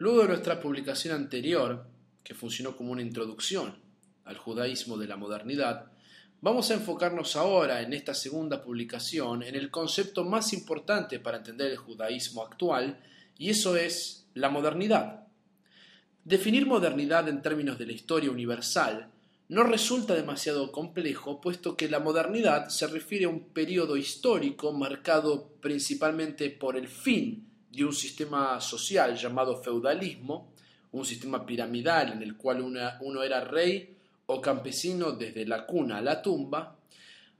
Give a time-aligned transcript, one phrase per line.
[0.00, 1.84] Luego de nuestra publicación anterior,
[2.24, 3.74] que funcionó como una introducción
[4.24, 5.92] al judaísmo de la modernidad,
[6.40, 11.70] vamos a enfocarnos ahora en esta segunda publicación en el concepto más importante para entender
[11.70, 12.98] el judaísmo actual,
[13.36, 15.26] y eso es la modernidad.
[16.24, 19.10] Definir modernidad en términos de la historia universal
[19.50, 25.50] no resulta demasiado complejo, puesto que la modernidad se refiere a un periodo histórico marcado
[25.60, 30.52] principalmente por el fin de un sistema social llamado feudalismo,
[30.92, 33.96] un sistema piramidal en el cual uno era rey
[34.26, 36.76] o campesino desde la cuna a la tumba,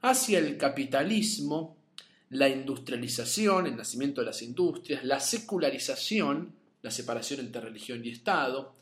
[0.02, 1.76] hacia el capitalismo,
[2.30, 8.76] la industrialización, el nacimiento de las industrias, la secularización, la separación entre religión y Estado,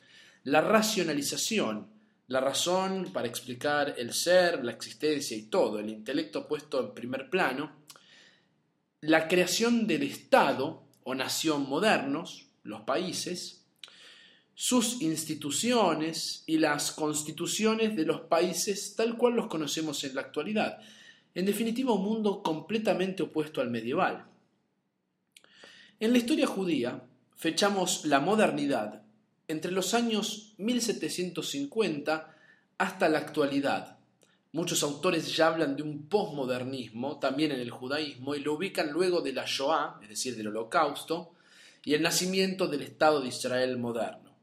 [0.45, 1.87] la racionalización,
[2.29, 7.31] la razón para explicar el ser, la existencia y todo, el intelecto puesto en primer
[7.31, 7.73] plano,
[9.01, 13.65] la creación del Estado o nación modernos, los países,
[14.55, 20.81] sus instituciones y las constituciones de los países tal cual los conocemos en la actualidad.
[21.35, 24.27] En definitiva, un mundo completamente opuesto al medieval.
[25.99, 27.03] En la historia judía,
[27.37, 29.03] fechamos la modernidad
[29.47, 32.37] entre los años 1750
[32.77, 33.98] hasta la actualidad.
[34.53, 39.21] Muchos autores ya hablan de un posmodernismo, también en el judaísmo, y lo ubican luego
[39.21, 41.35] de la Shoah, es decir, del Holocausto,
[41.85, 44.37] y el nacimiento del Estado de Israel moderno.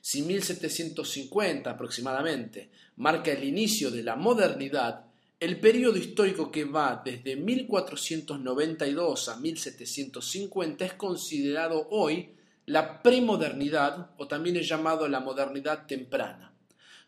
[0.00, 5.04] Si 1750 aproximadamente marca el inicio de la modernidad,
[5.38, 12.30] el periodo histórico que va desde 1492 a 1750 es considerado hoy
[12.66, 16.54] la premodernidad o también es llamado la modernidad temprana.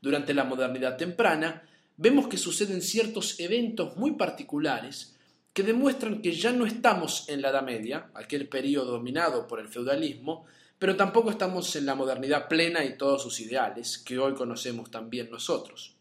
[0.00, 1.67] Durante la modernidad temprana
[1.98, 5.14] vemos que suceden ciertos eventos muy particulares
[5.52, 9.68] que demuestran que ya no estamos en la Edad Media, aquel periodo dominado por el
[9.68, 10.46] feudalismo,
[10.78, 15.28] pero tampoco estamos en la modernidad plena y todos sus ideales, que hoy conocemos también
[15.30, 15.96] nosotros.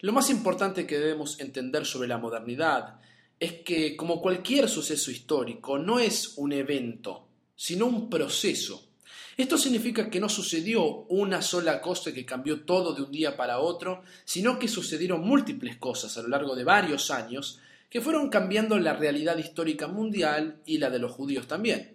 [0.00, 2.98] Lo más importante que debemos entender sobre la modernidad
[3.38, 8.88] es que, como cualquier suceso histórico, no es un evento, sino un proceso.
[9.36, 13.60] Esto significa que no sucedió una sola cosa que cambió todo de un día para
[13.60, 18.78] otro, sino que sucedieron múltiples cosas a lo largo de varios años que fueron cambiando
[18.78, 21.92] la realidad histórica mundial y la de los judíos también.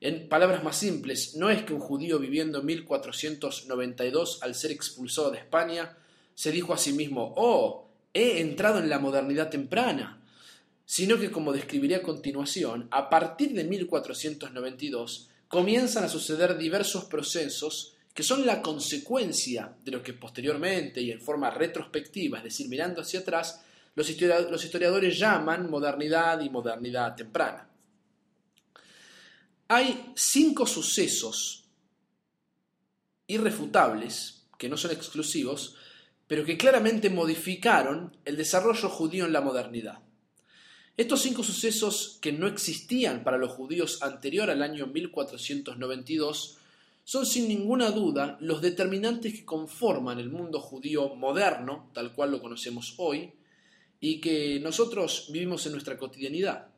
[0.00, 5.30] En palabras más simples, no es que un judío viviendo en 1492 al ser expulsado
[5.30, 5.96] de España
[6.34, 10.20] se dijo a sí mismo, oh, he entrado en la modernidad temprana,
[10.84, 17.94] sino que, como describiré a continuación, a partir de 1492 comienzan a suceder diversos procesos
[18.14, 23.02] que son la consecuencia de lo que posteriormente y en forma retrospectiva, es decir, mirando
[23.02, 23.60] hacia atrás,
[23.94, 27.68] los historiadores llaman modernidad y modernidad temprana.
[29.68, 31.66] Hay cinco sucesos
[33.26, 35.76] irrefutables, que no son exclusivos,
[36.26, 39.98] pero que claramente modificaron el desarrollo judío en la modernidad.
[40.94, 46.58] Estos cinco sucesos que no existían para los judíos anterior al año 1492
[47.04, 52.42] son sin ninguna duda los determinantes que conforman el mundo judío moderno, tal cual lo
[52.42, 53.32] conocemos hoy,
[54.00, 56.68] y que nosotros vivimos en nuestra cotidianidad.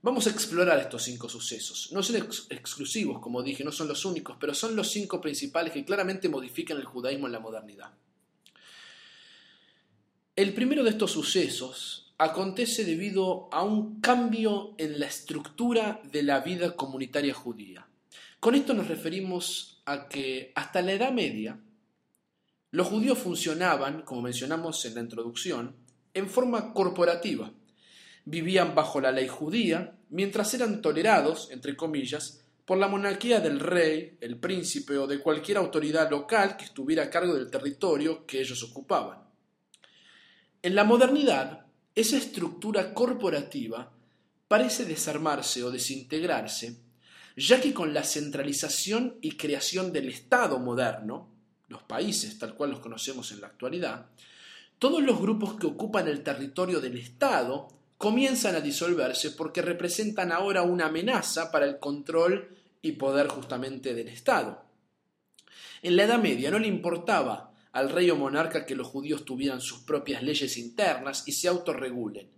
[0.00, 1.90] Vamos a explorar estos cinco sucesos.
[1.92, 5.84] No son exclusivos, como dije, no son los únicos, pero son los cinco principales que
[5.84, 7.92] claramente modifican el judaísmo en la modernidad.
[10.34, 16.38] El primero de estos sucesos acontece debido a un cambio en la estructura de la
[16.38, 17.84] vida comunitaria judía.
[18.38, 21.58] Con esto nos referimos a que hasta la Edad Media
[22.70, 25.74] los judíos funcionaban, como mencionamos en la introducción,
[26.14, 27.50] en forma corporativa.
[28.24, 34.16] Vivían bajo la ley judía, mientras eran tolerados, entre comillas, por la monarquía del rey,
[34.20, 38.62] el príncipe o de cualquier autoridad local que estuviera a cargo del territorio que ellos
[38.62, 39.18] ocupaban.
[40.62, 41.61] En la modernidad,
[41.94, 43.92] esa estructura corporativa
[44.48, 46.76] parece desarmarse o desintegrarse,
[47.36, 51.28] ya que con la centralización y creación del Estado moderno,
[51.68, 54.06] los países tal cual los conocemos en la actualidad,
[54.78, 57.68] todos los grupos que ocupan el territorio del Estado
[57.98, 64.08] comienzan a disolverse porque representan ahora una amenaza para el control y poder justamente del
[64.08, 64.64] Estado.
[65.82, 69.60] En la Edad Media no le importaba al rey o monarca que los judíos tuvieran
[69.60, 72.28] sus propias leyes internas y se autorregulen,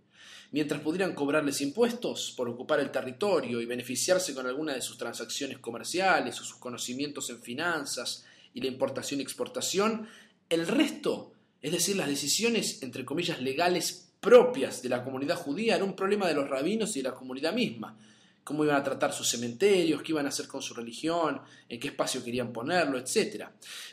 [0.51, 5.59] mientras pudieran cobrarles impuestos por ocupar el territorio y beneficiarse con alguna de sus transacciones
[5.59, 10.07] comerciales o sus conocimientos en finanzas y la importación y exportación,
[10.49, 15.83] el resto, es decir, las decisiones entre comillas legales propias de la comunidad judía, era
[15.83, 17.97] un problema de los rabinos y de la comunidad misma,
[18.45, 21.87] cómo iban a tratar sus cementerios, qué iban a hacer con su religión, en qué
[21.87, 23.47] espacio querían ponerlo, etc.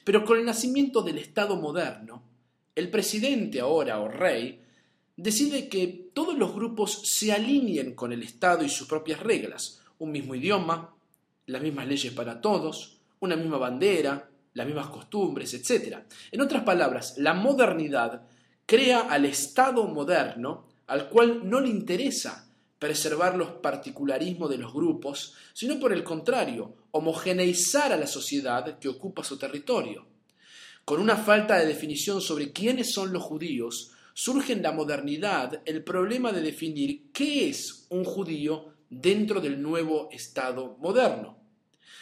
[0.05, 2.23] Pero con el nacimiento del Estado moderno,
[2.77, 4.61] el presidente ahora o rey
[5.17, 10.13] decide que todos los grupos se alineen con el Estado y sus propias reglas, un
[10.13, 10.95] mismo idioma,
[11.47, 15.97] las mismas leyes para todos, una misma bandera, las mismas costumbres, etc.
[16.31, 18.27] En otras palabras, la modernidad
[18.67, 22.52] crea al Estado moderno al cual no le interesa
[22.83, 28.89] preservar los particularismos de los grupos, sino por el contrario, homogeneizar a la sociedad que
[28.89, 30.05] ocupa su territorio.
[30.85, 35.85] Con una falta de definición sobre quiénes son los judíos, surge en la modernidad el
[35.85, 41.39] problema de definir qué es un judío dentro del nuevo Estado moderno.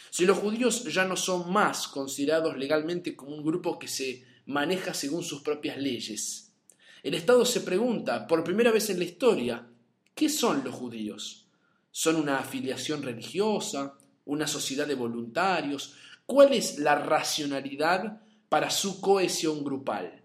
[0.09, 4.95] Si los judíos ya no son más considerados legalmente como un grupo que se maneja
[4.95, 6.55] según sus propias leyes,
[7.03, 9.70] el Estado se pregunta, por primera vez en la historia,
[10.15, 11.47] ¿qué son los judíos?
[11.91, 13.99] ¿Son una afiliación religiosa?
[14.25, 15.95] ¿Una sociedad de voluntarios?
[16.27, 20.23] ¿Cuál es la racionalidad para su cohesión grupal?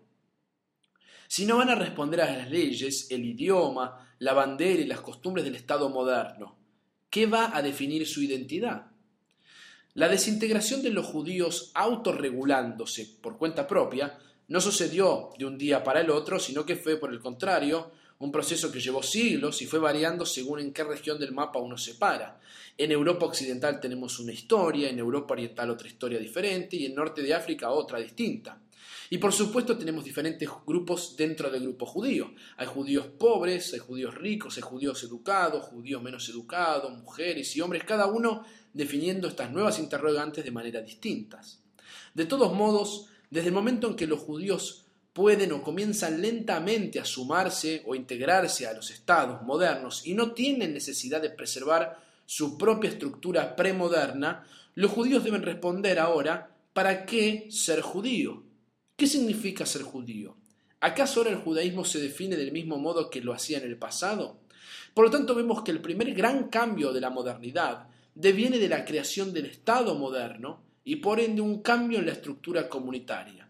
[1.27, 5.43] Si no van a responder a las leyes, el idioma, la bandera y las costumbres
[5.43, 6.55] del Estado moderno,
[7.09, 8.91] ¿qué va a definir su identidad?
[9.95, 16.01] La desintegración de los judíos autorregulándose por cuenta propia no sucedió de un día para
[16.01, 19.79] el otro, sino que fue, por el contrario, un proceso que llevó siglos y fue
[19.79, 22.39] variando según en qué región del mapa uno se para.
[22.77, 27.21] En Europa Occidental tenemos una historia, en Europa Oriental otra historia diferente y en Norte
[27.21, 28.59] de África otra distinta.
[29.09, 32.33] Y por supuesto tenemos diferentes grupos dentro del grupo judío.
[32.57, 37.83] Hay judíos pobres, hay judíos ricos, hay judíos educados, judíos menos educados, mujeres y hombres,
[37.83, 41.61] cada uno definiendo estas nuevas interrogantes de manera distintas.
[42.13, 44.84] De todos modos, desde el momento en que los judíos
[45.15, 50.73] pueden o comienzan lentamente a sumarse o integrarse a los estados modernos y no tienen
[50.73, 57.79] necesidad de preservar su propia estructura premoderna, los judíos deben responder ahora, ¿para qué ser
[57.79, 58.43] judío?
[58.97, 60.35] ¿Qué significa ser judío?
[60.81, 64.41] ¿Acaso ahora el judaísmo se define del mismo modo que lo hacía en el pasado?
[64.93, 68.83] Por lo tanto, vemos que el primer gran cambio de la modernidad deviene de la
[68.83, 73.44] creación del Estado moderno y por ende un cambio en la estructura comunitaria.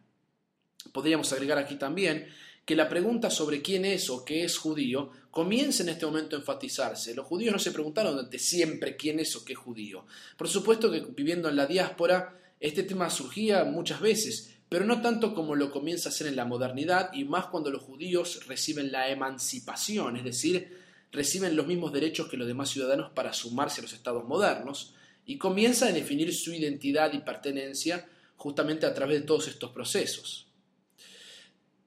[0.95, 2.25] Podríamos agregar aquí también
[2.63, 6.39] que la pregunta sobre quién es o qué es judío comienza en este momento a
[6.39, 7.13] enfatizarse.
[7.13, 10.05] Los judíos no se preguntaron durante siempre quién es o qué es judío.
[10.37, 15.35] Por supuesto que viviendo en la diáspora este tema surgía muchas veces, pero no tanto
[15.35, 19.09] como lo comienza a hacer en la modernidad y más cuando los judíos reciben la
[19.09, 20.79] emancipación, es decir,
[21.11, 24.93] reciben los mismos derechos que los demás ciudadanos para sumarse a los estados modernos
[25.25, 28.07] y comienza a definir su identidad y pertenencia
[28.37, 30.45] justamente a través de todos estos procesos.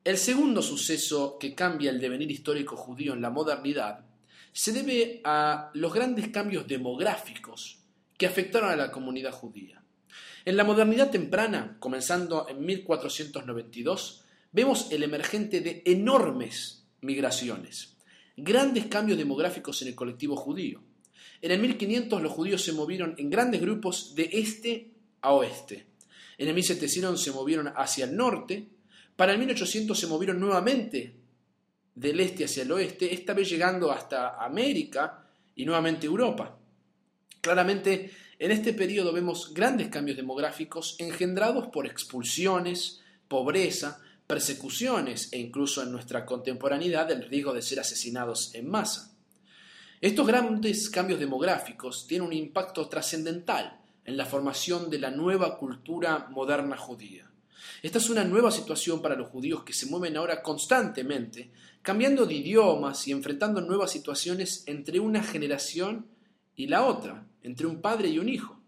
[0.08, 4.06] El segundo suceso que cambia el devenir histórico judío en la modernidad
[4.54, 7.80] se debe a los grandes cambios demográficos
[8.16, 9.82] que afectaron a la comunidad judía.
[10.46, 17.98] En la modernidad temprana, comenzando en 1492, vemos el emergente de enormes migraciones
[18.34, 20.80] grandes cambios demográficos en el colectivo judío.
[21.42, 24.90] En el 1500 los judíos se movieron en grandes grupos de este
[25.20, 25.84] a oeste.
[26.38, 28.77] En el 1700 se movieron hacia el norte.
[29.18, 31.12] Para el 1800 se movieron nuevamente
[31.92, 35.26] del este hacia el oeste, esta vez llegando hasta América
[35.56, 36.56] y nuevamente Europa.
[37.40, 45.82] Claramente, en este periodo vemos grandes cambios demográficos engendrados por expulsiones, pobreza, persecuciones e incluso
[45.82, 49.16] en nuestra contemporaneidad el riesgo de ser asesinados en masa.
[50.00, 56.28] Estos grandes cambios demográficos tienen un impacto trascendental en la formación de la nueva cultura
[56.30, 57.27] moderna judía.
[57.82, 61.50] Esta es una nueva situación para los judíos que se mueven ahora constantemente,
[61.82, 66.06] cambiando de idiomas y enfrentando nuevas situaciones entre una generación
[66.56, 68.60] y la otra, entre un padre y un hijo.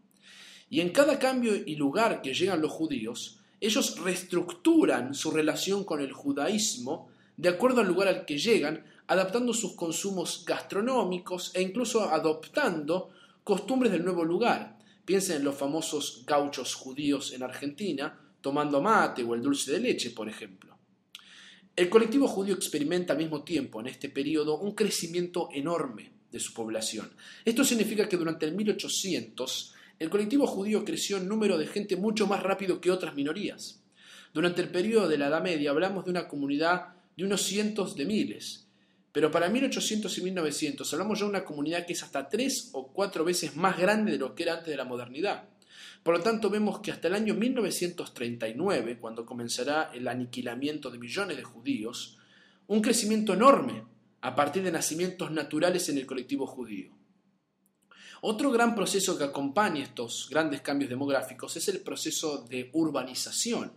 [0.69, 6.01] Y en cada cambio y lugar que llegan los judíos, ellos reestructuran su relación con
[6.01, 12.03] el judaísmo de acuerdo al lugar al que llegan, adaptando sus consumos gastronómicos e incluso
[12.11, 13.11] adoptando
[13.43, 14.79] costumbres del nuevo lugar.
[15.07, 20.11] Piensen en los famosos gauchos judíos en Argentina, tomando mate o el dulce de leche,
[20.11, 20.79] por ejemplo.
[21.77, 26.53] El colectivo judío experimenta al mismo tiempo, en este periodo, un crecimiento enorme de su
[26.53, 27.11] población.
[27.45, 32.27] Esto significa que durante el 1800 el colectivo judío creció en número de gente mucho
[32.27, 33.83] más rápido que otras minorías.
[34.33, 38.07] Durante el periodo de la Edad Media hablamos de una comunidad de unos cientos de
[38.07, 38.67] miles,
[39.13, 42.93] pero para 1800 y 1900 hablamos ya de una comunidad que es hasta tres o
[42.93, 45.50] cuatro veces más grande de lo que era antes de la modernidad.
[46.03, 51.37] Por lo tanto, vemos que hasta el año 1939, cuando comenzará el aniquilamiento de millones
[51.37, 52.19] de judíos,
[52.67, 53.85] un crecimiento enorme
[54.23, 56.93] a partir de nacimientos naturales en el colectivo judío.
[58.23, 63.73] Otro gran proceso que acompaña estos grandes cambios demográficos es el proceso de urbanización.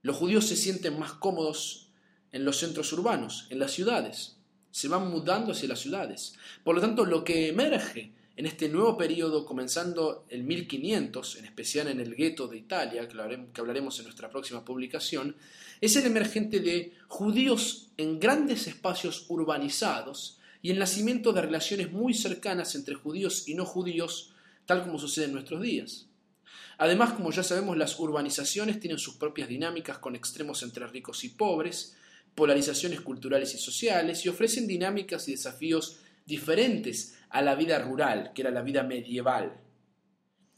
[0.00, 1.90] Los judíos se sienten más cómodos
[2.32, 4.38] en los centros urbanos, en las ciudades.
[4.70, 6.34] Se van mudando hacia las ciudades.
[6.64, 11.86] Por lo tanto, lo que emerge en este nuevo periodo, comenzando el 1500, en especial
[11.86, 15.36] en el gueto de Italia, que hablaremos en nuestra próxima publicación,
[15.80, 22.14] es el emergente de judíos en grandes espacios urbanizados y el nacimiento de relaciones muy
[22.14, 24.34] cercanas entre judíos y no judíos,
[24.66, 26.08] tal como sucede en nuestros días.
[26.78, 31.28] Además, como ya sabemos, las urbanizaciones tienen sus propias dinámicas con extremos entre ricos y
[31.28, 31.94] pobres,
[32.34, 38.42] polarizaciones culturales y sociales, y ofrecen dinámicas y desafíos diferentes a la vida rural, que
[38.42, 39.58] era la vida medieval.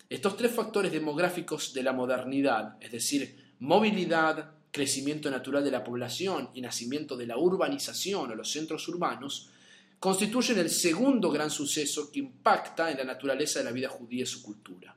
[0.08, 6.50] Estos tres factores demográficos de la modernidad, es decir, movilidad, crecimiento natural de la población
[6.52, 9.50] y nacimiento de la urbanización o los centros urbanos,
[10.00, 14.26] constituyen el segundo gran suceso que impacta en la naturaleza de la vida judía y
[14.26, 14.96] su cultura.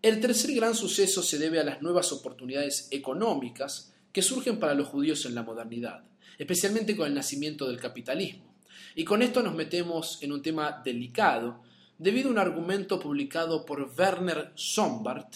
[0.00, 4.86] El tercer gran suceso se debe a las nuevas oportunidades económicas que surgen para los
[4.86, 6.04] judíos en la modernidad,
[6.38, 8.47] especialmente con el nacimiento del capitalismo.
[8.94, 11.62] Y con esto nos metemos en un tema delicado,
[11.98, 15.34] debido a un argumento publicado por Werner Sombart,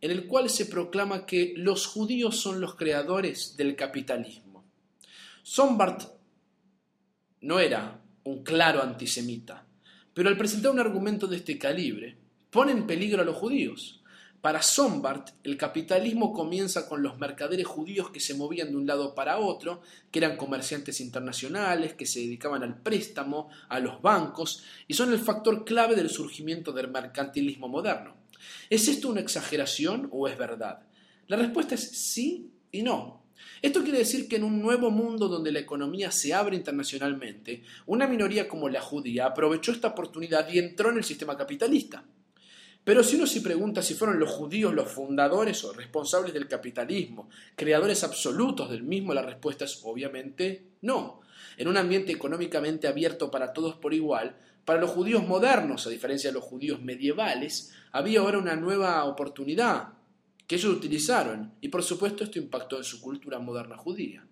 [0.00, 4.64] en el cual se proclama que los judíos son los creadores del capitalismo.
[5.42, 6.02] Sombart
[7.40, 9.66] no era un claro antisemita,
[10.14, 12.16] pero al presentar un argumento de este calibre,
[12.50, 13.97] pone en peligro a los judíos.
[14.40, 19.12] Para Sombart, el capitalismo comienza con los mercaderes judíos que se movían de un lado
[19.12, 24.94] para otro, que eran comerciantes internacionales, que se dedicaban al préstamo, a los bancos, y
[24.94, 28.14] son el factor clave del surgimiento del mercantilismo moderno.
[28.70, 30.86] ¿Es esto una exageración o es verdad?
[31.26, 33.24] La respuesta es sí y no.
[33.60, 38.06] Esto quiere decir que en un nuevo mundo donde la economía se abre internacionalmente, una
[38.06, 42.04] minoría como la judía aprovechó esta oportunidad y entró en el sistema capitalista.
[42.88, 47.28] Pero si uno se pregunta si fueron los judíos los fundadores o responsables del capitalismo,
[47.54, 51.20] creadores absolutos del mismo, la respuesta es obviamente no.
[51.58, 56.30] En un ambiente económicamente abierto para todos por igual, para los judíos modernos, a diferencia
[56.30, 59.90] de los judíos medievales, había ahora una nueva oportunidad,
[60.46, 64.26] que ellos utilizaron, y por supuesto esto impactó en su cultura moderna judía.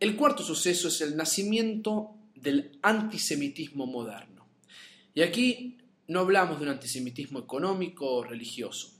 [0.00, 4.48] El cuarto suceso es el nacimiento del antisemitismo moderno.
[5.14, 5.76] Y aquí
[6.10, 8.90] no hablamos de un antisemitismo económico o religioso,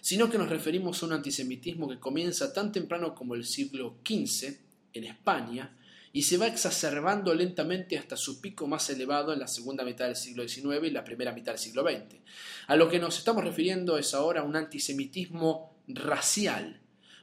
[0.00, 4.54] sino que nos referimos a un antisemitismo que comienza tan temprano como el siglo XV
[4.92, 5.76] en España
[6.12, 10.14] y se va exacerbando lentamente hasta su pico más elevado en la segunda mitad del
[10.14, 12.20] siglo XIX y la primera mitad del siglo XX.
[12.68, 16.80] A lo que nos estamos refiriendo es ahora un antisemitismo racial,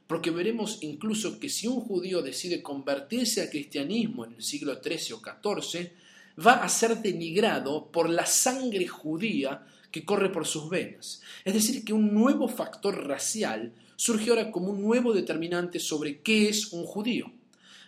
[0.08, 5.13] porque veremos incluso que si un judío decide convertirse al cristianismo en el siglo XIII
[5.13, 5.94] o XIV,
[6.46, 11.22] va a ser denigrado por la sangre judía que corre por sus venas.
[11.44, 16.50] Es decir, que un nuevo factor racial surge ahora como un nuevo determinante sobre qué
[16.50, 17.32] es un judío.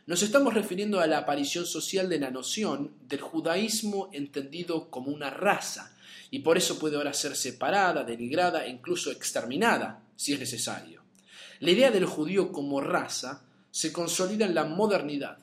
[0.08, 5.30] Nos estamos refiriendo a la aparición social de la noción del judaísmo entendido como una
[5.30, 5.94] raza,
[6.32, 11.04] y por eso puede ahora ser separada, denigrada e incluso exterminada, si es necesario.
[11.60, 15.38] La idea del judío como raza se consolida en la modernidad,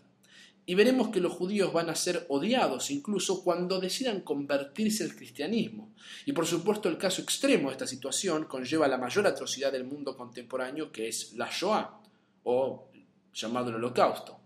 [0.69, 5.95] y veremos que los judíos van a ser odiados incluso cuando decidan convertirse al cristianismo.
[6.27, 10.17] Y por supuesto el caso extremo de esta situación conlleva la mayor atrocidad del mundo
[10.17, 12.01] contemporáneo, que es la Shoah,
[12.43, 12.89] o
[13.33, 14.41] llamado el Holocausto.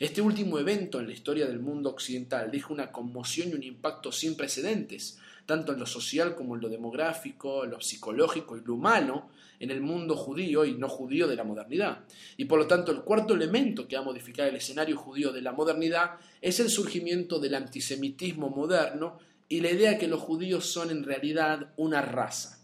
[0.00, 4.10] Este último evento en la historia del mundo occidental deja una conmoción y un impacto
[4.10, 5.18] sin precedentes,
[5.50, 9.80] tanto en lo social como en lo demográfico, lo psicológico y lo humano, en el
[9.80, 12.04] mundo judío y no judío de la modernidad.
[12.36, 15.42] Y por lo tanto el cuarto elemento que va a modificar el escenario judío de
[15.42, 20.92] la modernidad es el surgimiento del antisemitismo moderno y la idea que los judíos son
[20.92, 22.60] en realidad una raza.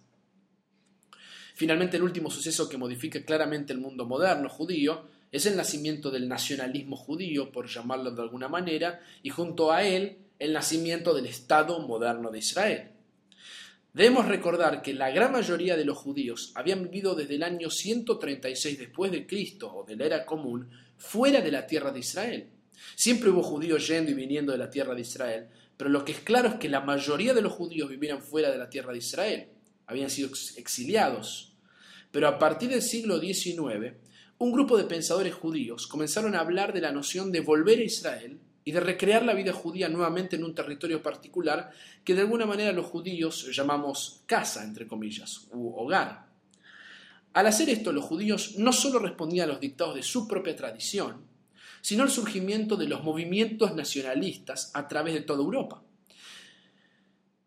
[1.57, 6.29] Finalmente, el último suceso que modifica claramente el mundo moderno judío es el nacimiento del
[6.29, 11.79] nacionalismo judío, por llamarlo de alguna manera, y junto a él el nacimiento del Estado
[11.81, 12.91] moderno de Israel.
[13.93, 18.79] Debemos recordar que la gran mayoría de los judíos habían vivido desde el año 136
[18.79, 22.51] después de Cristo o de la era común fuera de la tierra de Israel.
[22.95, 26.21] Siempre hubo judíos yendo y viniendo de la tierra de Israel, pero lo que es
[26.21, 29.49] claro es que la mayoría de los judíos vivían fuera de la tierra de Israel,
[29.87, 31.55] habían sido exiliados.
[32.11, 33.95] Pero a partir del siglo XIX,
[34.39, 38.39] un grupo de pensadores judíos comenzaron a hablar de la noción de volver a Israel
[38.67, 41.71] y de recrear la vida judía nuevamente en un territorio particular
[42.05, 46.27] que de alguna manera los judíos llamamos casa, entre comillas, u hogar.
[47.33, 51.23] Al hacer esto, los judíos no solo respondían a los dictados de su propia tradición,
[51.81, 55.85] sino el surgimiento de los movimientos nacionalistas a través de toda Europa.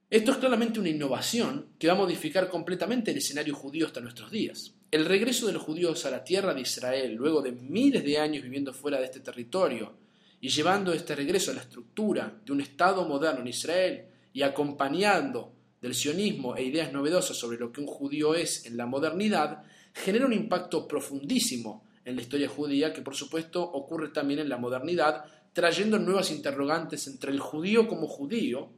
[0.10, 4.32] Esto es claramente una innovación que va a modificar completamente el escenario judío hasta nuestros
[4.32, 4.74] días.
[4.90, 8.42] El regreso de los judíos a la tierra de Israel, luego de miles de años
[8.42, 10.08] viviendo fuera de este territorio,
[10.42, 15.54] y llevando este regreso a la estructura de un Estado moderno en Israel y acompañando
[15.82, 20.26] del sionismo e ideas novedosas sobre lo que un judío es en la modernidad, genera
[20.26, 25.26] un impacto profundísimo en la historia judía que por supuesto ocurre también en la modernidad,
[25.54, 28.70] trayendo nuevas interrogantes entre el judío como judío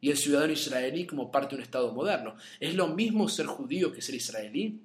[0.00, 2.36] y el ciudadano israelí como parte de un Estado moderno.
[2.60, 4.80] ¿Es lo mismo ser judío que ser israelí?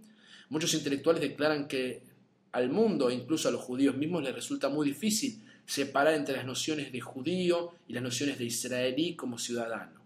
[0.50, 2.03] Muchos intelectuales declaran que
[2.51, 6.46] al mundo e incluso a los judíos mismos les resulta muy difícil separar entre las
[6.46, 10.01] nociones de judío y las nociones de israelí como ciudadano.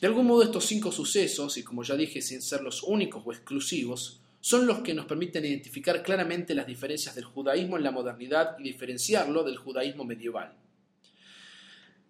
[0.00, 3.32] De algún modo estos cinco sucesos, y como ya dije sin ser los únicos o
[3.32, 8.56] exclusivos, son los que nos permiten identificar claramente las diferencias del judaísmo en la modernidad
[8.58, 10.54] y diferenciarlo del judaísmo medieval.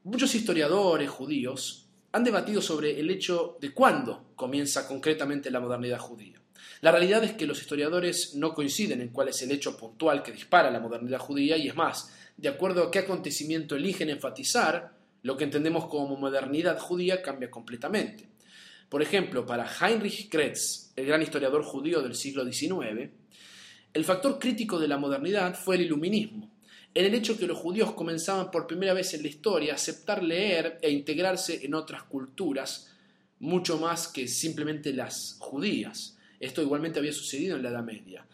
[0.05, 6.41] Muchos historiadores judíos han debatido sobre el hecho de cuándo comienza concretamente la modernidad judía.
[6.81, 10.33] La realidad es que los historiadores no coinciden en cuál es el hecho puntual que
[10.33, 15.37] dispara la modernidad judía y es más, de acuerdo a qué acontecimiento eligen enfatizar, lo
[15.37, 18.29] que entendemos como modernidad judía cambia completamente.
[18.89, 23.11] Por ejemplo, para Heinrich Kretz, el gran historiador judío del siglo XIX,
[23.93, 26.51] el factor crítico de la modernidad fue el iluminismo,
[26.97, 30.23] en el hecho que los judíos comenzaban por primera vez en la historia a aceptar
[30.23, 32.91] leer e integrarse en otras culturas,
[33.39, 36.16] mucho más que simplemente las judías.
[36.41, 38.27] Esto igualmente había sucedido en la Edad Media.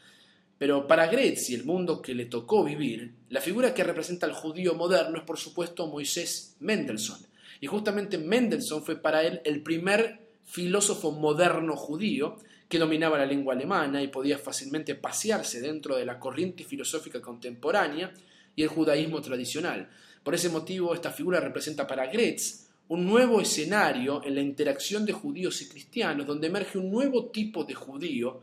[0.59, 4.33] Pero para Gretz y el mundo que le tocó vivir, la figura que representa al
[4.33, 7.27] judío moderno es por supuesto Moisés Mendelssohn.
[7.61, 12.37] Y justamente Mendelssohn fue para él el primer filósofo moderno judío
[12.69, 18.13] que dominaba la lengua alemana y podía fácilmente pasearse dentro de la corriente filosófica contemporánea
[18.57, 19.91] y el judaísmo tradicional.
[20.23, 25.13] Por ese motivo, esta figura representa para Gretz un nuevo escenario en la interacción de
[25.13, 28.41] judíos y cristianos, donde emerge un nuevo tipo de judío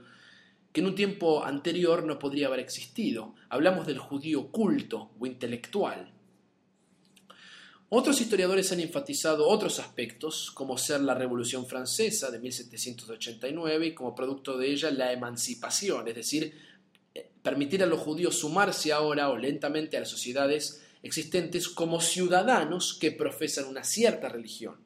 [0.72, 3.36] que en un tiempo anterior no podría haber existido.
[3.50, 6.14] Hablamos del judío culto o intelectual.
[7.92, 14.14] Otros historiadores han enfatizado otros aspectos, como ser la Revolución Francesa de 1789 y como
[14.14, 16.54] producto de ella la emancipación, es decir,
[17.16, 22.98] eh, permitir a los judíos sumarse ahora o lentamente a las sociedades existentes como ciudadanos
[23.00, 24.78] que profesan una cierta religión.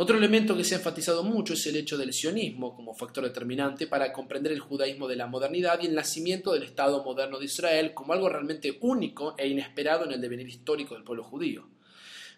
[0.00, 3.88] Otro elemento que se ha enfatizado mucho es el hecho del sionismo como factor determinante
[3.88, 7.94] para comprender el judaísmo de la modernidad y el nacimiento del Estado moderno de Israel
[7.94, 11.68] como algo realmente único e inesperado en el devenir histórico del pueblo judío.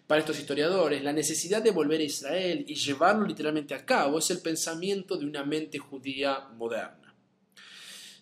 [0.07, 4.31] Para estos historiadores, la necesidad de volver a Israel y llevarlo literalmente a cabo es
[4.31, 7.15] el pensamiento de una mente judía moderna.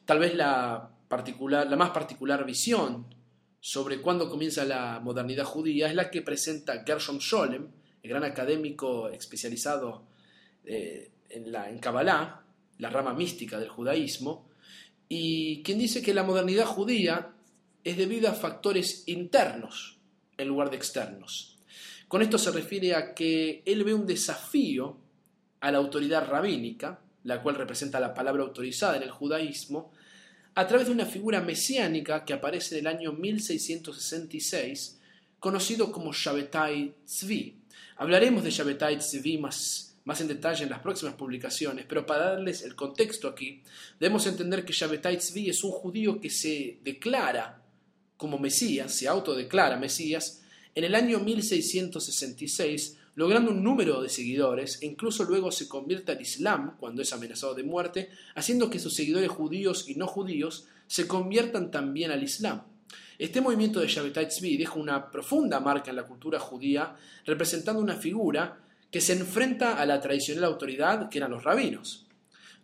[0.04, 3.06] Tal vez la, particular, la más particular visión
[3.62, 7.68] sobre cuándo comienza la modernidad judía es la que presenta Gershom Scholem,
[8.02, 10.04] el gran académico especializado
[10.66, 12.44] eh, en, la, en Kabbalah,
[12.78, 14.48] la rama mística del judaísmo,
[15.10, 17.34] y quien dice que la modernidad judía
[17.84, 19.98] es debida a factores internos
[20.38, 21.58] en lugar de externos.
[22.08, 24.98] Con esto se refiere a que él ve un desafío
[25.60, 29.92] a la autoridad rabínica, la cual representa la palabra autorizada en el judaísmo,
[30.56, 35.00] a través de una figura mesiánica que aparece en el año 1666,
[35.40, 37.60] conocido como Shabbatai Tzvi,
[38.00, 42.62] Hablaremos de Shabbatai Tzvi más, más en detalle en las próximas publicaciones, pero para darles
[42.62, 43.62] el contexto aquí,
[44.00, 47.62] debemos entender que Shabbatai Tzvi es un judío que se declara
[48.16, 50.42] como Mesías, se autodeclara Mesías,
[50.76, 56.22] en el año 1666, logrando un número de seguidores e incluso luego se convierte al
[56.22, 61.06] Islam cuando es amenazado de muerte, haciendo que sus seguidores judíos y no judíos se
[61.06, 62.62] conviertan también al Islam.
[63.18, 67.98] Este movimiento de Shabbatai Tzvi deja una profunda marca en la cultura judía, representando una
[67.98, 68.58] figura
[68.90, 72.08] que se enfrenta a la tradicional autoridad que eran los rabinos.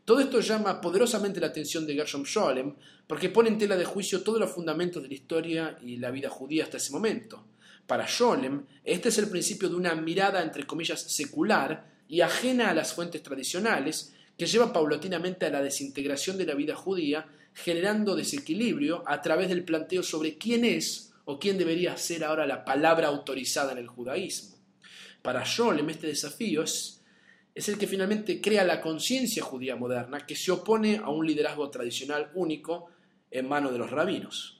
[0.05, 2.75] Todo esto llama poderosamente la atención de Gershom Scholem
[3.07, 6.29] porque pone en tela de juicio todos los fundamentos de la historia y la vida
[6.29, 7.43] judía hasta ese momento.
[7.87, 12.73] Para Scholem, este es el principio de una mirada entre comillas secular y ajena a
[12.73, 19.03] las fuentes tradicionales que lleva paulatinamente a la desintegración de la vida judía generando desequilibrio
[19.05, 23.71] a través del planteo sobre quién es o quién debería ser ahora la palabra autorizada
[23.71, 24.57] en el judaísmo.
[25.21, 27.03] Para Scholem este desafío es,
[27.53, 31.69] es el que finalmente crea la conciencia judía moderna que se opone a un liderazgo
[31.69, 32.89] tradicional único
[33.31, 34.54] en manos de los rabinos.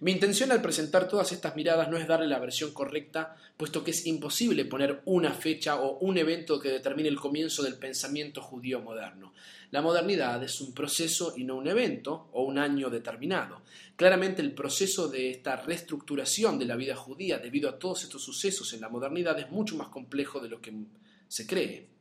[0.00, 3.90] Mi intención al presentar todas estas miradas no es darle la versión correcta, puesto que
[3.90, 8.80] es imposible poner una fecha o un evento que determine el comienzo del pensamiento judío
[8.80, 9.34] moderno.
[9.70, 13.60] La modernidad es un proceso y no un evento o un año determinado.
[13.94, 18.72] Claramente el proceso de esta reestructuración de la vida judía debido a todos estos sucesos
[18.72, 20.72] en la modernidad es mucho más complejo de lo que
[21.28, 21.99] se cree.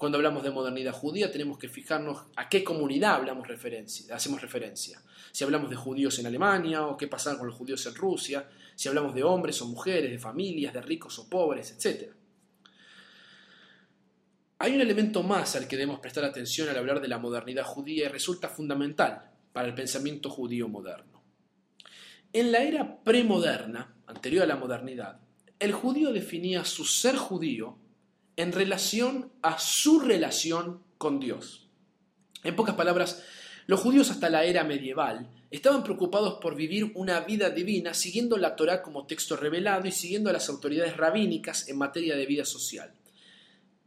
[0.00, 4.98] Cuando hablamos de modernidad judía tenemos que fijarnos a qué comunidad hablamos referencia, hacemos referencia.
[5.30, 8.88] Si hablamos de judíos en Alemania o qué pasa con los judíos en Rusia, si
[8.88, 12.14] hablamos de hombres o mujeres, de familias, de ricos o pobres, etc.
[14.60, 18.06] Hay un elemento más al que debemos prestar atención al hablar de la modernidad judía
[18.06, 21.22] y resulta fundamental para el pensamiento judío moderno.
[22.32, 25.20] En la era premoderna, anterior a la modernidad,
[25.58, 27.76] el judío definía su ser judío
[28.40, 31.68] en relación a su relación con Dios.
[32.42, 33.22] En pocas palabras,
[33.66, 38.56] los judíos hasta la era medieval estaban preocupados por vivir una vida divina siguiendo la
[38.56, 42.94] Torá como texto revelado y siguiendo a las autoridades rabínicas en materia de vida social.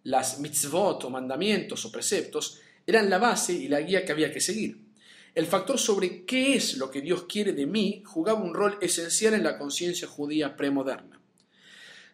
[0.03, 4.39] Las mitzvot o mandamientos o preceptos eran la base y la guía que había que
[4.39, 4.77] seguir.
[5.33, 9.33] El factor sobre qué es lo que Dios quiere de mí jugaba un rol esencial
[9.33, 11.22] en la conciencia judía premoderna.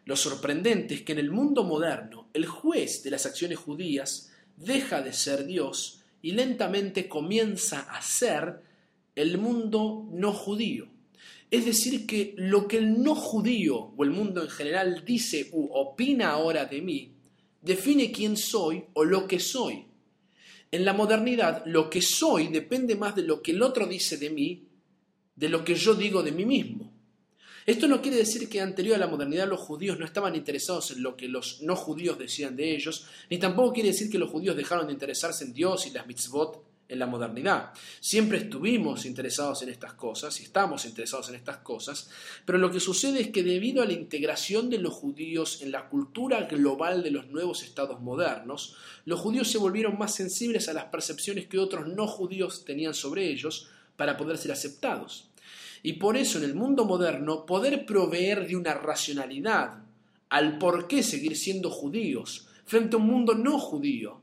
[0.04, 5.02] Lo sorprendente es que en el mundo moderno el juez de las acciones judías deja
[5.02, 8.60] de ser Dios y lentamente comienza a ser
[9.14, 10.88] el mundo no judío.
[11.50, 15.68] Es decir, que lo que el no judío o el mundo en general dice u
[15.72, 17.12] opina ahora de mí,
[17.60, 19.84] define quién soy o lo que soy.
[20.70, 24.30] En la modernidad, lo que soy depende más de lo que el otro dice de
[24.30, 24.68] mí,
[25.34, 26.89] de lo que yo digo de mí mismo.
[27.70, 31.04] Esto no quiere decir que anterior a la modernidad los judíos no estaban interesados en
[31.04, 34.56] lo que los no judíos decían de ellos, ni tampoco quiere decir que los judíos
[34.56, 37.70] dejaron de interesarse en Dios y las mitzvot en la modernidad.
[38.00, 42.10] Siempre estuvimos interesados en estas cosas y estamos interesados en estas cosas,
[42.44, 45.88] pero lo que sucede es que debido a la integración de los judíos en la
[45.88, 50.86] cultura global de los nuevos estados modernos, los judíos se volvieron más sensibles a las
[50.86, 55.29] percepciones que otros no judíos tenían sobre ellos para poder ser aceptados.
[55.82, 59.84] Y por eso en el mundo moderno poder proveer de una racionalidad
[60.28, 64.20] al por qué seguir siendo judíos frente a un mundo no judío,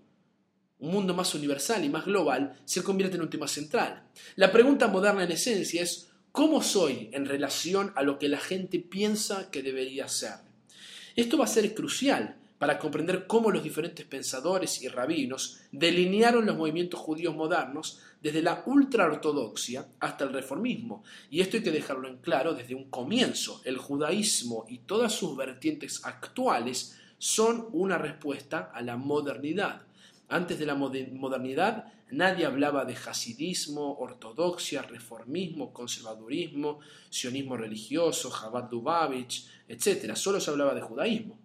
[0.79, 4.03] un mundo más universal y más global, se convierte en un tema central.
[4.35, 8.79] La pregunta moderna en esencia es ¿cómo soy en relación a lo que la gente
[8.79, 10.35] piensa que debería ser?
[11.15, 16.57] Esto va a ser crucial para comprender cómo los diferentes pensadores y rabinos delinearon los
[16.57, 21.03] movimientos judíos modernos desde la ultraortodoxia hasta el reformismo.
[21.29, 23.61] Y esto hay que dejarlo en claro desde un comienzo.
[23.63, 29.83] El judaísmo y todas sus vertientes actuales son una respuesta a la modernidad.
[30.29, 39.47] Antes de la modernidad nadie hablaba de hasidismo, ortodoxia, reformismo, conservadurismo, sionismo religioso, Chabad Lubavitch,
[39.67, 40.15] etc.
[40.15, 41.39] Solo se hablaba de judaísmo.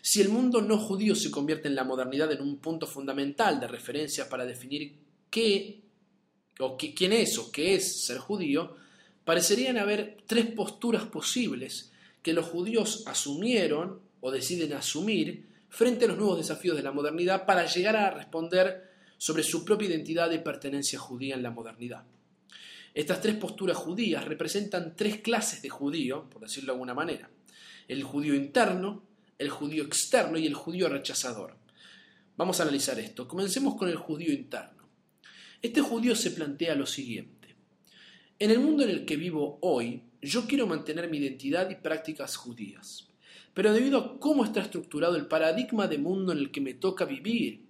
[0.00, 3.68] Si el mundo no judío se convierte en la modernidad en un punto fundamental de
[3.68, 5.03] referencia para definir
[6.58, 8.76] o quién es o qué es ser judío,
[9.24, 11.92] parecerían haber tres posturas posibles
[12.22, 17.46] que los judíos asumieron o deciden asumir frente a los nuevos desafíos de la modernidad
[17.46, 22.04] para llegar a responder sobre su propia identidad de pertenencia judía en la modernidad.
[22.94, 27.28] Estas tres posturas judías representan tres clases de judío, por decirlo de alguna manera.
[27.88, 29.02] El judío interno,
[29.36, 31.56] el judío externo y el judío rechazador.
[32.36, 33.26] Vamos a analizar esto.
[33.26, 34.73] Comencemos con el judío interno.
[35.64, 37.56] Este judío se plantea lo siguiente.
[38.38, 42.36] En el mundo en el que vivo hoy, yo quiero mantener mi identidad y prácticas
[42.36, 43.08] judías.
[43.54, 47.06] Pero debido a cómo está estructurado el paradigma de mundo en el que me toca
[47.06, 47.64] vivir,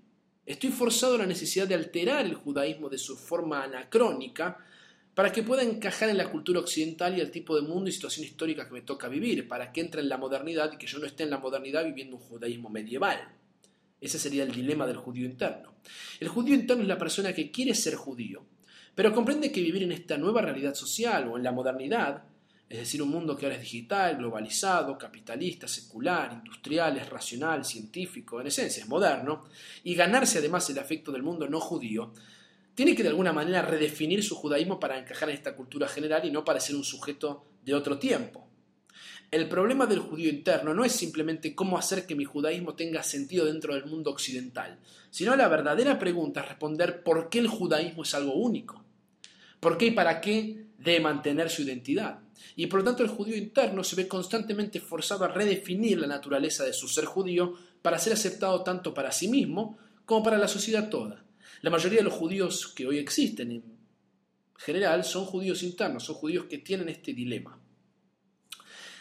[0.45, 4.59] estoy forzado a la necesidad de alterar el judaísmo de su forma anacrónica
[5.15, 8.27] para que pueda encajar en la cultura occidental y el tipo de mundo y situación
[8.27, 11.07] histórica que me toca vivir, para que entre en la modernidad y que yo no
[11.07, 13.21] esté en la modernidad viviendo un judaísmo medieval.
[14.05, 15.77] Ese sería el dilema del judío interno.
[16.21, 18.45] El judío interno es la persona que quiere ser judío,
[18.95, 22.23] pero comprende que vivir en esta nueva realidad social o en la modernidad,
[22.69, 28.43] es decir, un mundo que ahora es digital, globalizado, capitalista, secular, industrial, es racional, científico,
[28.43, 29.45] en esencia es moderno,
[29.85, 32.13] y ganarse además el afecto del mundo no judío,
[32.75, 36.31] tiene que de alguna manera redefinir su judaísmo para encajar en esta cultura general y
[36.31, 38.51] no para ser un sujeto de otro tiempo.
[39.35, 43.47] El problema del judío interno no es simplemente cómo hacer que mi judaísmo tenga sentido
[43.47, 44.79] dentro del mundo occidental,
[45.11, 48.85] sino la verdadera pregunta es responder por qué el judaísmo es algo único,
[49.59, 52.21] por qué y para qué debe mantener su identidad.
[52.55, 56.63] Y por lo tanto el judío interno se ve constantemente forzado a redefinir la naturaleza
[56.63, 60.89] de su ser judío para ser aceptado tanto para sí mismo como para la sociedad
[60.89, 61.25] toda.
[61.63, 63.65] La mayoría de los judíos que hoy existen en
[64.57, 67.59] general son judíos internos, son judíos que tienen este dilema.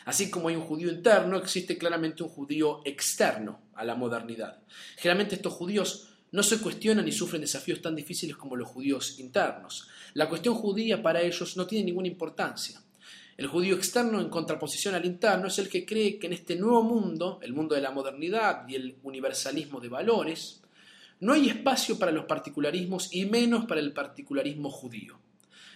[0.06, 4.60] Así como hay un judío interno, existe claramente un judío externo a la modernidad.
[4.98, 9.88] Generalmente estos judíos no se cuestionan ni sufren desafíos tan difíciles como los judíos internos.
[10.13, 12.82] La cuestión judía para ellos no tiene ninguna importancia.
[13.38, 16.84] El judío externo, en contraposición al interno, es el que cree que en este nuevo
[16.84, 20.62] mundo, el mundo de la modernidad y el universalismo de valores,
[21.20, 25.20] no hay espacio para los particularismos y menos para el particularismo judío.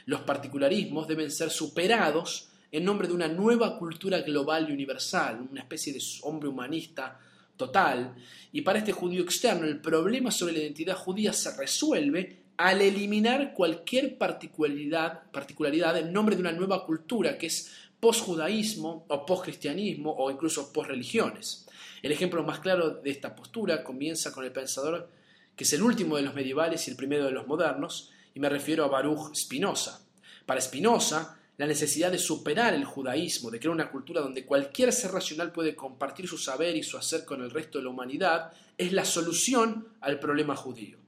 [0.06, 5.62] Los particularismos deben ser superados en nombre de una nueva cultura global y universal, una
[5.62, 7.19] especie de hombre humanista
[7.56, 8.15] total.
[8.51, 13.53] Y para este judío externo el problema sobre la identidad judía se resuelve al eliminar
[13.53, 20.30] cualquier particularidad, particularidad en nombre de una nueva cultura que es post-judaísmo o post-cristianismo o
[20.32, 21.67] incluso post-religiones.
[22.01, 25.10] El ejemplo más claro de esta postura comienza con el pensador
[25.56, 28.47] que es el último de los medievales y el primero de los modernos, y me
[28.47, 29.99] refiero a Baruch Spinoza.
[30.45, 35.12] Para Spinoza, la necesidad de superar el judaísmo, de crear una cultura donde cualquier ser
[35.12, 38.93] racional puede compartir su saber y su hacer con el resto de la humanidad, es
[38.93, 41.00] la solución al problema judío.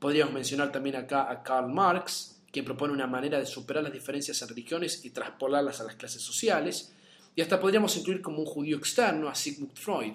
[0.00, 4.42] Podríamos mencionar también acá a Karl Marx, quien propone una manera de superar las diferencias
[4.42, 6.92] en religiones y traspolarlas a las clases sociales,
[7.36, 10.14] y hasta podríamos incluir como un judío externo a Sigmund Freud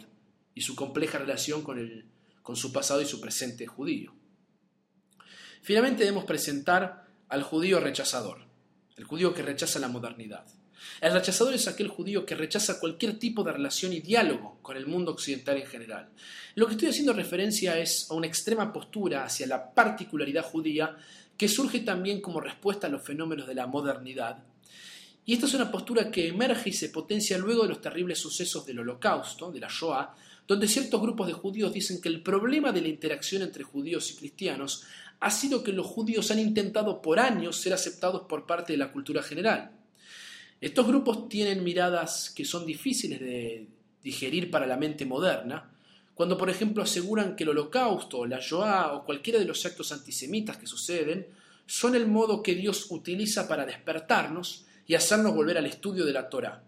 [0.54, 2.06] y su compleja relación con, el,
[2.44, 4.14] con su pasado y su presente judío.
[5.62, 8.49] Finalmente debemos presentar al judío rechazador
[9.00, 10.46] el judío que rechaza la modernidad.
[11.00, 14.88] El rechazador es aquel judío que rechaza cualquier tipo de relación y diálogo con el
[14.88, 16.10] mundo occidental en general.
[16.56, 20.98] Lo que estoy haciendo referencia es a una extrema postura hacia la particularidad judía
[21.38, 24.44] que surge también como respuesta a los fenómenos de la modernidad.
[25.26, 28.66] Y esta es una postura que emerge y se potencia luego de los terribles sucesos
[28.66, 30.14] del Holocausto, de la Shoah,
[30.50, 34.16] donde ciertos grupos de judíos dicen que el problema de la interacción entre judíos y
[34.16, 34.84] cristianos
[35.20, 38.92] ha sido que los judíos han intentado por años ser aceptados por parte de la
[38.92, 39.70] cultura general.
[40.60, 43.68] Estos grupos tienen miradas que son difíciles de
[44.04, 45.72] digerir para la mente moderna,
[46.16, 50.58] cuando por ejemplo aseguran que el holocausto, la Shoah o cualquiera de los actos antisemitas
[50.58, 51.28] que suceden
[51.68, 56.28] son el modo que Dios utiliza para despertarnos y hacernos volver al estudio de la
[56.28, 56.64] Torah.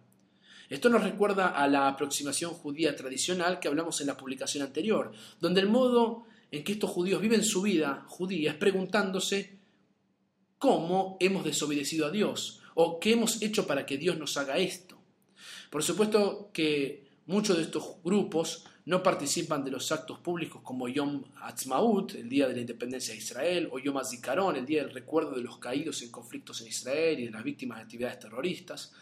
[0.72, 5.60] Esto nos recuerda a la aproximación judía tradicional que hablamos en la publicación anterior, donde
[5.60, 9.60] el modo en que estos judíos viven su vida judía es preguntándose
[10.58, 14.98] cómo hemos desobedecido a Dios o qué hemos hecho para que Dios nos haga esto.
[15.70, 21.26] Por supuesto que muchos de estos grupos no participan de los actos públicos como Yom
[21.42, 25.36] Ha'atzmaut, el día de la independencia de Israel, o Yom HaZikaron, el día del recuerdo
[25.36, 28.94] de los caídos en conflictos en Israel y de las víctimas de actividades terroristas,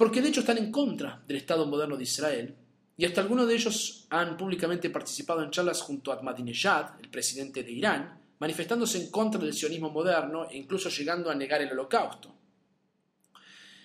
[0.00, 2.56] porque de hecho están en contra del Estado moderno de Israel
[2.96, 7.62] y hasta algunos de ellos han públicamente participado en charlas junto a Ahmadinejad, el presidente
[7.62, 12.34] de Irán, manifestándose en contra del sionismo moderno e incluso llegando a negar el holocausto.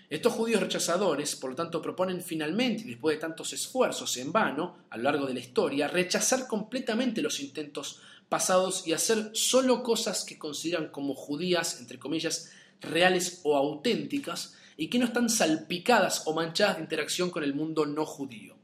[0.09, 4.95] Estos judíos rechazadores, por lo tanto, proponen finalmente, después de tantos esfuerzos en vano a
[4.95, 7.99] lo largo de la historia, rechazar completamente los intentos
[8.29, 14.87] pasados y hacer solo cosas que consideran como judías, entre comillas, reales o auténticas, y
[14.87, 18.55] que no están salpicadas o manchadas de interacción con el mundo no judío.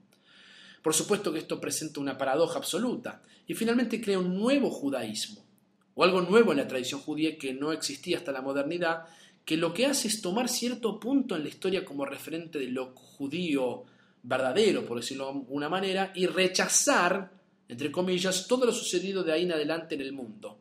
[0.82, 5.44] Por supuesto que esto presenta una paradoja absoluta y finalmente crea un nuevo judaísmo,
[5.94, 9.06] o algo nuevo en la tradición judía que no existía hasta la modernidad,
[9.46, 12.94] que lo que hace es tomar cierto punto en la historia como referente de lo
[12.96, 13.86] judío
[14.24, 17.32] verdadero, por decirlo de alguna manera, y rechazar,
[17.68, 20.61] entre comillas, todo lo sucedido de ahí en adelante en el mundo.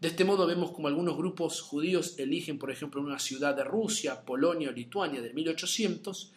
[0.00, 4.22] De este modo vemos como algunos grupos judíos eligen, por ejemplo, una ciudad de Rusia,
[4.24, 6.32] Polonia o Lituania de 1800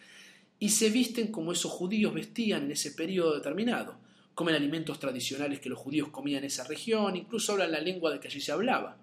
[0.58, 3.96] y se visten como esos judíos vestían en ese periodo determinado.
[4.34, 8.18] Comen alimentos tradicionales que los judíos comían en esa región, incluso hablan la lengua de
[8.18, 8.96] que allí se hablaba.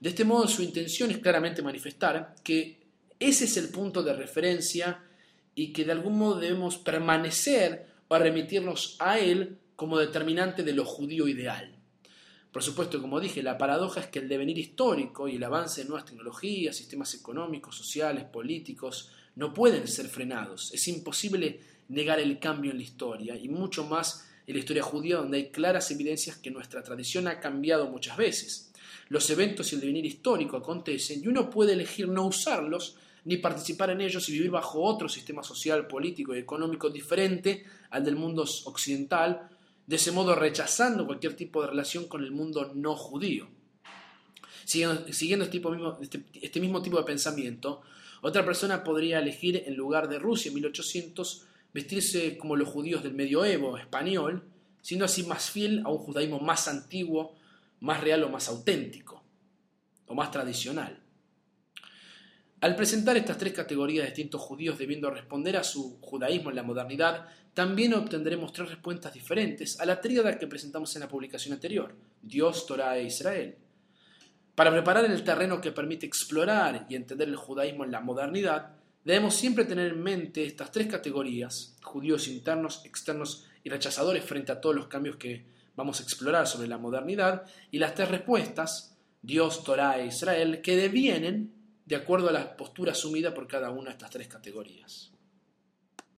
[0.00, 2.84] De este modo su intención es claramente manifestar que
[3.18, 5.02] ese es el punto de referencia
[5.54, 10.84] y que de algún modo debemos permanecer o remitirnos a él como determinante de lo
[10.84, 11.73] judío ideal.
[12.54, 15.88] Por supuesto, como dije, la paradoja es que el devenir histórico y el avance de
[15.88, 20.72] nuevas tecnologías, sistemas económicos, sociales, políticos, no pueden ser frenados.
[20.72, 25.16] Es imposible negar el cambio en la historia y mucho más en la historia judía
[25.16, 28.70] donde hay claras evidencias que nuestra tradición ha cambiado muchas veces.
[29.08, 33.90] Los eventos y el devenir histórico acontecen y uno puede elegir no usarlos ni participar
[33.90, 38.44] en ellos y vivir bajo otro sistema social, político y económico diferente al del mundo
[38.66, 39.48] occidental,
[39.86, 43.48] de ese modo rechazando cualquier tipo de relación con el mundo no judío.
[44.64, 45.04] Siguiendo,
[45.44, 45.60] este,
[46.00, 47.82] este, este mismo tipo de pensamiento,
[48.22, 53.12] otra persona podría elegir, en lugar de Rusia en 1800, vestirse como los judíos del
[53.12, 54.48] medioevo español,
[54.80, 57.34] siendo así más fiel a un judaísmo más antiguo,
[57.80, 59.22] más real o más auténtico,
[60.06, 61.02] o más tradicional.
[62.60, 66.62] Al presentar estas tres categorías de distintos judíos debiendo responder a su judaísmo en la
[66.62, 71.94] modernidad, también obtendremos tres respuestas diferentes a la tríada que presentamos en la publicación anterior,
[72.20, 73.56] Dios, Torah e Israel.
[74.56, 79.34] Para preparar el terreno que permite explorar y entender el judaísmo en la modernidad, debemos
[79.34, 84.74] siempre tener en mente estas tres categorías, judíos internos, externos y rechazadores frente a todos
[84.74, 85.44] los cambios que
[85.76, 90.76] vamos a explorar sobre la modernidad, y las tres respuestas, Dios, Torah e Israel, que
[90.76, 91.52] devienen
[91.84, 95.13] de acuerdo a la postura asumida por cada una de estas tres categorías.